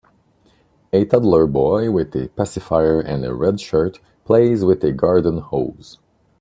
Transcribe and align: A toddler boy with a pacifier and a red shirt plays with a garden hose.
A 0.91 1.05
toddler 1.05 1.45
boy 1.45 1.91
with 1.91 2.15
a 2.15 2.27
pacifier 2.29 2.99
and 2.99 3.23
a 3.23 3.35
red 3.35 3.59
shirt 3.59 3.99
plays 4.25 4.65
with 4.65 4.83
a 4.83 4.91
garden 4.91 5.37
hose. 5.37 5.99